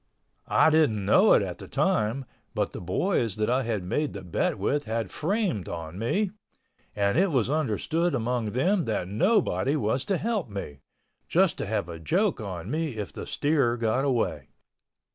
I 0.47 0.71
didn't 0.71 1.05
know 1.05 1.33
it 1.33 1.43
at 1.43 1.59
the 1.59 1.67
time, 1.67 2.25
but 2.55 2.71
the 2.71 2.81
boys 2.81 3.35
that 3.35 3.51
I 3.51 3.61
had 3.61 3.83
made 3.83 4.13
the 4.13 4.23
bet 4.23 4.57
with 4.57 4.85
had 4.85 5.11
framed 5.11 5.69
on 5.69 5.99
me—and 5.99 7.19
it 7.19 7.29
was 7.29 7.51
understood 7.51 8.15
among 8.15 8.53
them 8.53 8.85
that 8.85 9.07
nobody 9.07 9.75
was 9.75 10.03
to 10.05 10.17
help 10.17 10.49
me—just 10.49 11.55
to 11.59 11.67
have 11.67 11.87
a 11.87 11.99
joke 11.99 12.39
on 12.41 12.71
me 12.71 12.97
if 12.97 13.13
the 13.13 13.27
steer 13.27 13.77
got 13.77 14.03
away. 14.03 14.47